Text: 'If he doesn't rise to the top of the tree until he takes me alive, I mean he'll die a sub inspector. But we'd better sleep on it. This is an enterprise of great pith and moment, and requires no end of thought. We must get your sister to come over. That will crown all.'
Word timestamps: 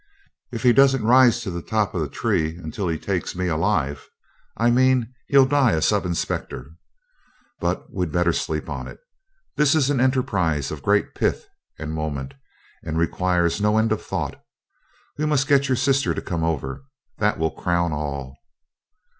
'If 0.51 0.63
he 0.63 0.73
doesn't 0.73 1.05
rise 1.05 1.41
to 1.41 1.51
the 1.51 1.61
top 1.61 1.93
of 1.93 2.01
the 2.01 2.09
tree 2.09 2.55
until 2.57 2.87
he 2.87 2.97
takes 2.97 3.35
me 3.35 3.45
alive, 3.45 4.09
I 4.57 4.71
mean 4.71 5.13
he'll 5.27 5.45
die 5.45 5.73
a 5.73 5.81
sub 5.83 6.07
inspector. 6.07 6.71
But 7.59 7.93
we'd 7.93 8.11
better 8.11 8.33
sleep 8.33 8.67
on 8.67 8.87
it. 8.87 8.99
This 9.57 9.75
is 9.75 9.91
an 9.91 10.01
enterprise 10.01 10.71
of 10.71 10.81
great 10.81 11.13
pith 11.13 11.45
and 11.77 11.93
moment, 11.93 12.33
and 12.81 12.97
requires 12.97 13.61
no 13.61 13.77
end 13.77 13.91
of 13.91 14.01
thought. 14.03 14.43
We 15.19 15.27
must 15.27 15.47
get 15.47 15.69
your 15.69 15.75
sister 15.77 16.15
to 16.15 16.19
come 16.23 16.43
over. 16.43 16.81
That 17.19 17.37
will 17.37 17.51
crown 17.51 17.93
all.' 17.93 18.35